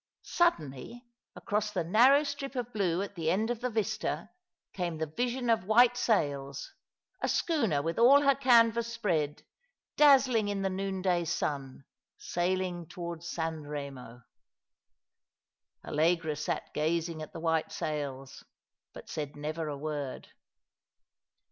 Suddenly 0.23 1.05
across 1.35 1.69
the 1.69 1.83
narrow 1.83 2.23
strip 2.23 2.55
of 2.55 2.73
blue 2.73 3.03
at 3.03 3.13
the 3.13 3.29
end 3.29 3.51
of 3.51 3.61
the 3.61 3.69
vista 3.69 4.31
came 4.73 4.97
the 4.97 5.05
vision 5.05 5.47
of 5.47 5.67
white 5.67 5.95
sails, 5.95 6.73
a 7.21 7.29
schooner 7.29 7.83
with 7.83 7.99
all 7.99 8.21
her 8.23 8.33
canvas 8.33 8.91
spread, 8.91 9.43
dazzling 9.97 10.47
in 10.47 10.63
the 10.63 10.71
noonday 10.71 11.23
sun, 11.23 11.85
sailing 12.17 12.87
towards 12.87 13.27
San 13.29 13.61
Eemo. 13.61 14.23
Allegra 15.85 16.35
sat 16.35 16.73
gazing 16.73 17.21
at 17.21 17.31
the 17.31 17.39
white 17.39 17.71
sails, 17.71 18.43
but 18.93 19.07
said 19.07 19.35
never 19.35 19.67
a 19.69 19.77
word. 19.77 20.29